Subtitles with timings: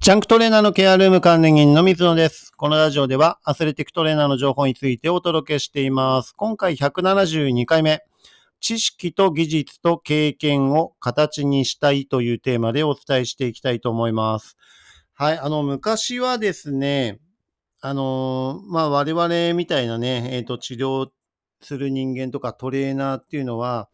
[0.00, 2.52] ジャンクトレーナーのケアルーム管理人の水野です。
[2.56, 6.32] このラジオではアスレティックトレーナーの情報についてお届けしています。
[6.38, 8.02] 今回172回目。
[8.60, 14.56] 知識と技術と経験を形にしたいというテーマでお伝えしていきたいと思います。
[15.12, 15.38] はい。
[15.38, 17.20] あの、昔はですね、
[17.82, 21.10] あの、まあ、我々みたいなね、えっ、と、治療
[21.60, 23.90] する人間とかトレーナーっていうのは、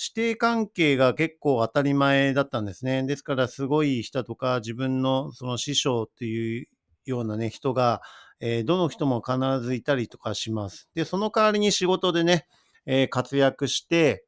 [0.00, 3.02] 師弟関係が結構当たり前だったんですね。
[3.02, 6.68] ですから、すごい人とか、自分のその師匠っていう
[7.04, 8.00] ようなね、人が、
[8.38, 10.88] えーどの人も必ずいたりとかします。
[10.94, 12.46] で、その代わりに仕事でね、
[12.86, 14.24] えー活躍して、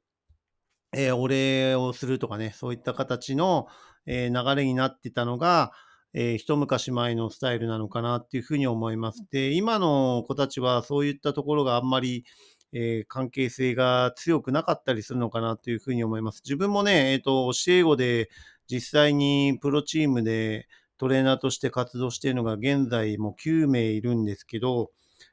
[0.93, 3.69] えーお礼をするとかね、そういった形の、
[4.07, 5.71] え流れになってたのが、
[6.15, 9.25] えー一昔前のスタイルなのかなっていうふうに思います。
[9.31, 12.25] で、今の子たちはそういったところがあんまり、
[12.73, 16.43] えー関係性が強くなかったりするのかなというふうに思います。
[16.45, 18.31] 自分もね、えっ、と、教え子で
[18.71, 24.91] 実際にプロチームでトレーナーとして活動しているのが現在もう9名いるんですけど、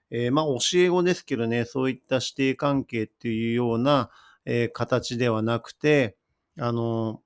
[0.09, 4.09] えーまあ教え子ですけどね、そういった師弟関係っていうような、
[4.45, 6.15] えー形ではなくて、
[6.59, 7.21] あの、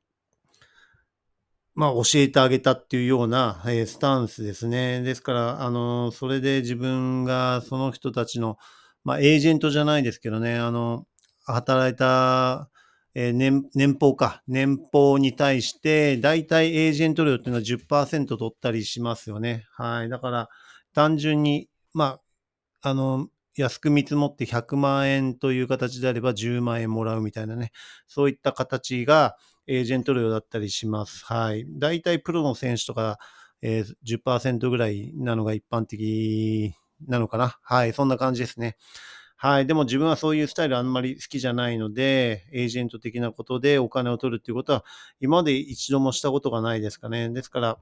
[1.74, 5.02] まあ教えてあげたっていうような、えースタンスですね。
[5.02, 8.58] ですから、あの、それで自分がその人たちの、
[9.04, 11.06] まあエージェントじゃないですけどね、あの、
[11.46, 12.70] 働いた、
[13.14, 19.66] え年年俸か、年俸に対して、だいたいエージェント料っていうのは10%取ったりしますよね。
[19.74, 20.10] はい。
[20.10, 20.50] だから、
[20.94, 22.20] 単純に、ま
[22.84, 27.72] あ、あの、安く見積もって100万円という形であれば10万円もらうみたいなね、
[28.08, 29.36] そういった形が
[29.68, 31.26] エージェント料だったりします。
[31.26, 31.66] はい。
[31.68, 33.20] だいたいプロの選手とか、
[33.62, 36.74] えー10%ぐらいなのが一般的
[37.08, 37.58] なのかな？
[37.62, 37.94] はい。
[37.94, 38.78] そんな感じですね。
[39.36, 39.68] はい。
[39.68, 44.86] でも自分はそういうスタイルあんまり好きじゃないので、エージェント的なことでお金を取るっていうことは、
[45.20, 47.30] 今まで一度もしたことがないですかね。
[47.30, 47.78] ですから、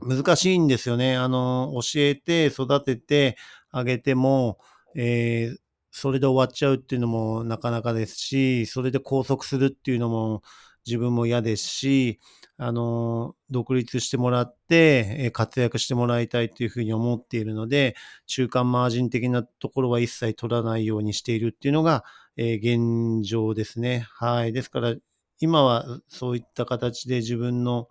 [0.00, 1.16] 難しいんですよね。
[1.16, 3.36] あの、教えて、育てて
[3.70, 4.58] あげても、
[4.94, 5.56] えー
[5.90, 10.42] それで終わっちゃうっていうのもなかなかですし、それで拘束するっていうのも
[10.88, 12.18] 自分も嫌ですし、
[12.56, 17.94] あの、独立してもらって、活躍してもらいたいというふうに思っているので、
[18.26, 22.04] 中間マージン的なところは一切取らないようにしているっていうのが、
[22.36, 24.06] え現状ですね。
[24.12, 24.52] はい。
[24.52, 24.94] ですから、
[25.40, 27.88] 今はそういった形で自分の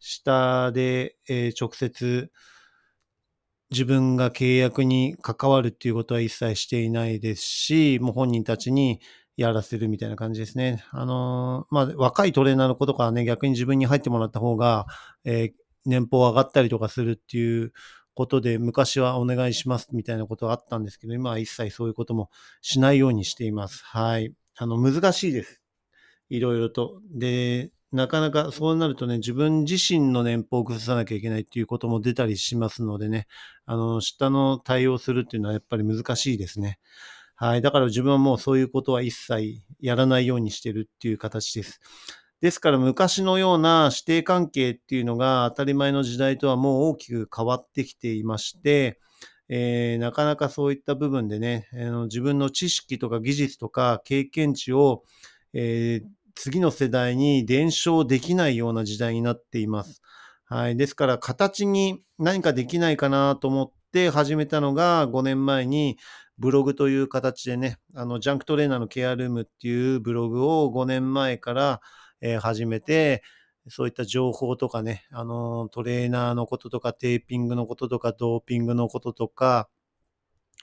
[0.00, 2.30] 下で、え直接
[3.70, 9.00] 自分が契約に関わるっていうことは一切していないですし、もう本人たちに
[9.38, 10.84] やらせるみたいな感じですね。
[10.90, 14.86] あのーまあ、若いトレーナーの子とかはね、逆に自分に入ってもらった方が、
[15.24, 15.52] えー
[15.86, 17.72] 年俸上がったりとかするっていう
[18.12, 22.28] ことで、昔はお願いしますみたいなことがあったんですけど、今は一切そういうことも
[22.60, 23.82] しないようにしています。
[23.84, 24.34] はい。
[24.56, 25.62] あの、難しいです。
[26.28, 27.00] いろいろと。
[27.10, 33.26] で、なかなかそうなるとね、自分自身の年俸を崩さなきゃいけないっていうことも出たりしますのでね、
[33.64, 36.78] あの、下の対応するっていうのはやっぱり難しいですね。
[37.40, 37.62] はい。
[37.62, 41.80] だから自分はもうそういうことは一切やらないようにしてるっていう形です。
[42.40, 48.98] ですから昔のような師弟関係っていうのが当たり前の時代とはもう大きく変わってきていまして、
[49.48, 55.04] えーなかなかそういった部分でね、あの自分の知識とか技術とか経験値を、
[55.52, 56.08] えー
[56.40, 60.02] 次の世代に伝承できないような時代になっています。
[60.44, 60.76] はい。
[60.76, 65.98] ですから、形に何かできないかなと思って始めたのが5年前に
[66.38, 71.80] ブログという形でね、あの、ジャンクトレーナーのケアルームっていうブログを5年前から、
[72.20, 73.22] え始めて、
[73.68, 79.68] そういった情報とかね、あの、トレーナーのこととか、テーピングのこととか、ドーピングのこととか、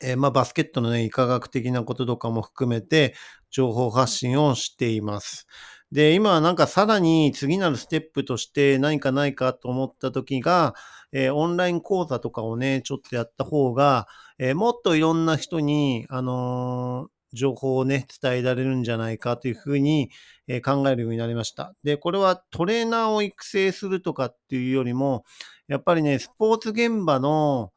[0.01, 3.15] えーまあ、バスケットのね、医科学的なこととかも含めて、
[3.49, 5.47] 情報発信をしています。
[5.91, 10.73] で、今はなんかさらに次なるステップとして何かないかと思った時が、
[11.17, 20.09] えーオンライン講座とかをね、ちょっとやった方が、えーもっといろんな人に、あのー情報をね、伝えられるんじゃないかというふうに、
[20.47, 21.75] え考えるようになりました。
[21.83, 25.25] で、これはトレーナーを育成するとかっていうよりも、
[25.67, 27.73] やっぱりね、スポーツ現場の、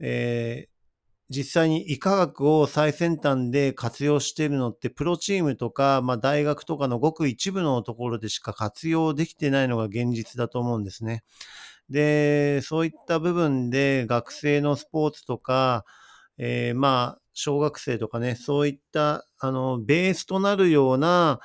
[0.00, 0.68] え
[1.32, 11.24] 実際に医科学を最先端で活用しているのって、プロチームとか、まあ、大学とかのごく一部のところでしか活用できてないのが現実だと思うんですね。
[11.90, 15.84] で、そういった部分で学生のスポーツとか、
[16.38, 21.40] えーまあ、小学生とかね、そういった、あの、ベースとなるような、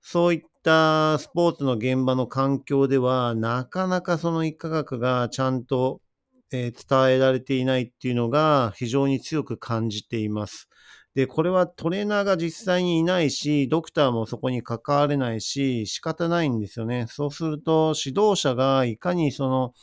[0.00, 6.00] そういったスポーツの現場の環境では、なかなかその医科学がちゃんと、
[6.52, 10.68] えー伝えられていないっていうのが非常に強く感じています。
[11.14, 17.06] で、これはトレーナーが実際にいないし、ドクターもそこに関われないし、仕方ないんですよね。
[17.08, 19.74] そうすると、指導者がいかにその、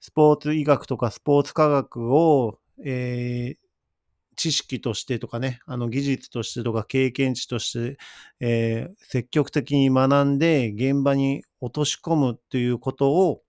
[0.00, 3.68] スポーツ医学とかスポーツ科学を、えー、
[4.36, 7.98] 知識としてとかね、あの技術としてとか経験値として、
[8.40, 13.42] えー、積極的に学んで現場に落とし込むということを、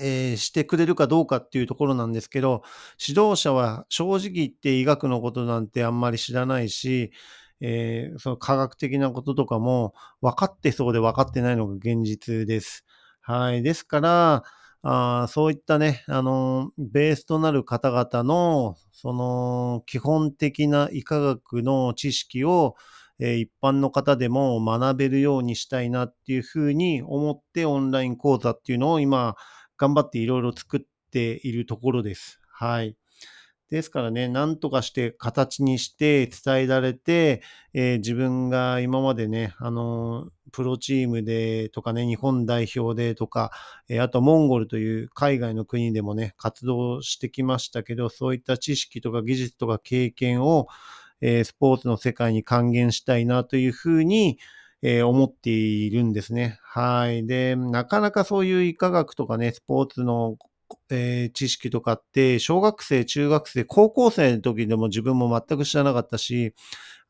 [0.00, 2.62] えー、してくれるかどうかっていうところなんですけど、
[3.06, 7.12] 指導者は正直言って医学のことなんてあんまり知らないし、
[7.60, 12.84] えー、その科学的なこととかも分かってそうで分かってないのが現実です。
[13.20, 13.62] はい。
[13.62, 14.42] ですから、
[14.86, 22.76] あそういったね、あの、ベースとなる方々の、その、基本的な医科学の知識を、
[23.18, 29.36] えー、一般の方でも学べるようにしたいなっていうふうに思ってオンライン講座っていうのを今、
[29.76, 30.80] 頑張っていろいろ作っ
[31.10, 32.40] ているところです。
[32.50, 32.96] はい。
[33.70, 37.42] ですからね、なんとかして形にして伝えられて、
[37.72, 43.50] えー、自分が今までね、あのー、プロチームでとかね、日本代表でとか、
[43.88, 50.68] えー、あとモンゴルという海外の国でもね、活動してきましたけど、そういった知識とか技術とか経験を、
[51.20, 54.38] えスポーツの世界に還元したいなというふうに、
[54.86, 56.58] え思っているんですね。
[56.62, 57.26] はい。
[57.26, 60.36] で、なかなかそういう医科学とかね、スポーツの
[60.90, 66.54] えー、知識とかって、小学生、中学生、高校生の時でも自分も全く知らなかったし、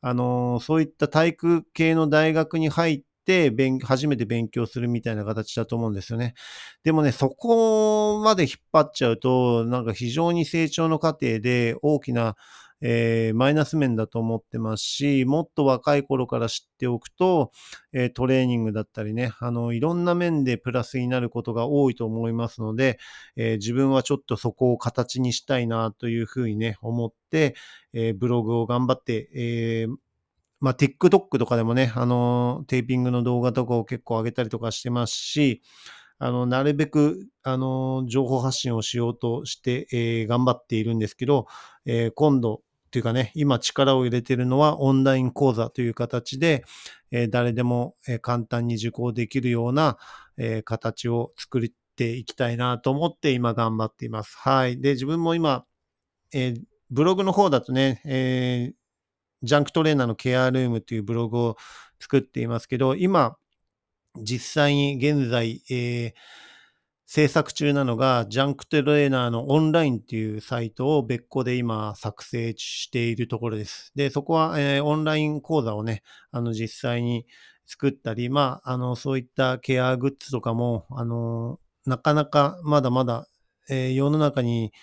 [0.01, 6.35] あのー、そういった体育系の大学に入って、勉初めて勉強するみたいな形だと思うんですよね。
[6.83, 12.35] でもね、そこまで引っ張っちゃうと、なんか非常に成長の過程で大きな
[12.81, 17.51] えー、マイナス面だと思ってますし、もっと若い頃から知っておくと、
[17.93, 22.99] えー、トレーニングだったりね、あの、いろんな面でプラスになることが多いと思いますので、
[23.35, 27.55] えー、自分はちょっとそこを形にしたいなというふうにね、思って、
[27.93, 29.87] えブログを頑張って、え
[30.59, 35.61] まあ、TikTok とかでもね、あの、テーピングの動画とかを結構上げたりとかしてますし、
[36.17, 41.47] あの、なるべく、あの、情報発信をしようとして、えー、頑張っているんですけど、
[41.85, 42.61] えー、今度、
[42.91, 46.63] というかね、今力を入れているのはオンライン講座という形で、
[47.11, 49.97] えー、誰でも、簡単に受講できるような、
[50.37, 54.37] え形を作っていきたいなと思って今頑張っています。
[54.37, 54.81] はい。
[54.81, 55.65] で、自分も今、
[56.33, 56.55] え
[56.91, 58.73] ブログの方だとね、え
[59.43, 61.57] ジャンクトレーナーのケアルームというブログを
[61.99, 63.37] 作っていますけど、今、
[64.21, 66.13] 実際に現在、えー、
[67.07, 73.91] 制作中なのが、ジャンクトレーナーのオンラインっていうサイトを別個で今作成しているところです。
[73.95, 77.27] で、そこは、えー、オンライン講座をね、あの実際に
[77.67, 83.27] 作ったり、まあ、あの、そういったケアグッズとかも、あの、なかなかまだまだ、
[83.69, 84.73] えー、世の中に、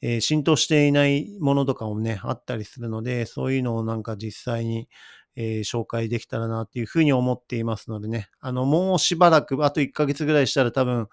[0.00, 4.88] えー、浸透していないものとかもね、あったりするので、そういうのをなんか実際に、
[5.36, 11.08] えー、紹介できたらなっていうふうに思っていますのでね、あの、もうしばらく、あと1ヶ月ぐらいしたら多分、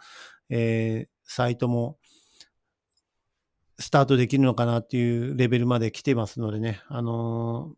[0.50, 1.98] えー、サイトも
[3.80, 7.76] スタートできるのかなっていうレベルまで来てますのでね、あのー、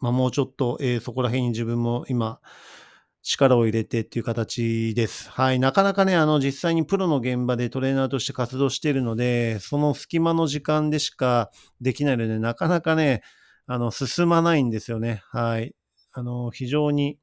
[0.00, 2.40] まあ、もうちょっと、えー、そこら辺に自分も今、
[3.24, 5.30] 力を入れてっていう形です。
[5.30, 5.58] はい。
[5.58, 11.50] なかなかね、あの、実際にプロの現場でトレーナーとして活動しているので、その隙間の時間でしか
[11.80, 13.22] できないので、なかなかね、
[13.66, 15.22] あの、進まないんですよね。
[15.28, 15.74] はい。
[16.12, 17.18] あの、非常に、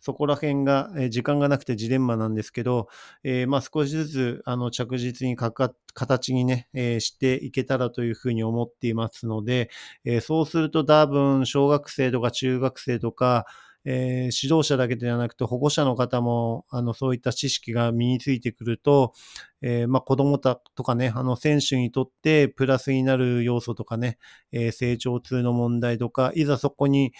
[0.00, 2.88] そこら辺が、え時間がなくてジレンマなんですけど、
[3.24, 9.70] えー、まあ少しずつ、あの、着実にかか、形にね、えー、していけたらというふうに思っていますので、
[10.04, 13.46] えー、そうすると多分、小学生とか中学生とか、
[13.90, 19.14] え、指導者だけではなくて保護者の方もあのそういった知識が身についてくると、
[19.62, 24.18] えー、まあ、子供とかね、あの選手にとってプラスになる要素とかね、
[24.52, 27.12] えー、成長痛の問題とか、いざそこに、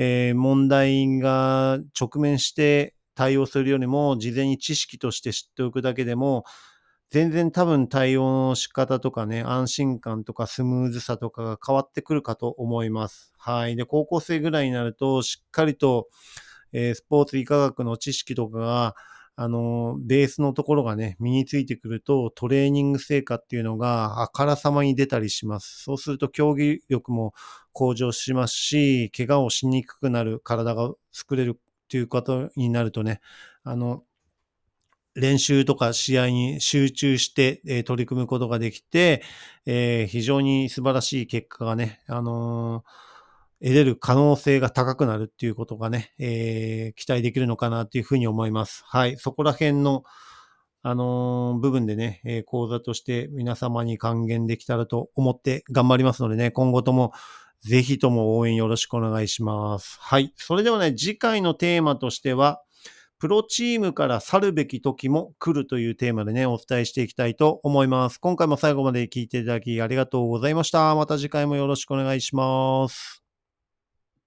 [0.00, 6.44] え問題が直面して対応するよりも、事前に知識として知っておくだけでも、
[7.10, 13.32] 全然多分対応の仕方とかね、安心感とかスムーズさとかが変わってくるかと思います。
[13.38, 13.74] はい。
[13.74, 16.06] で、高校生ぐらいになると、しっかりと、
[16.72, 18.94] えー、スポーツ医科学の知識とかが、
[19.40, 25.84] あの、ベースのところがね、身についてくると、トレーニング成果っていうのがあからさまに出たりします。
[25.84, 27.34] そうすると競技力も
[27.72, 33.20] 向上しますし、怪我をしにくくなる体が作れるっていうことになるとね、
[33.62, 34.02] あの、
[35.14, 39.22] 練習とか試合に集中して、えー、取り組むことができて、
[39.66, 43.07] えー、非常に素晴らしい結果がね、あのー、
[43.60, 48.82] 得れる可能性が高くなるっていうことがね、え期待できるのかなっていうふうに思います。
[48.86, 49.16] はい。
[49.16, 50.04] そこら辺の、
[50.82, 57.12] あの部分でね、え講座として皆様に還元できたらと思って頑張りますのでね、今後とも
[57.60, 59.98] ぜひとも応援よろしくお願いします。
[60.00, 60.32] はい。
[60.36, 62.62] それではね、次回のテーマとしては、
[63.18, 68.18] プロチームから去るべき時も来るというテーマでね、お伝えしていきたいと思います。
[68.18, 70.94] 今回も最後まで聞いていただきありがとうございました。
[70.94, 73.27] また次回もよろしくお願いします。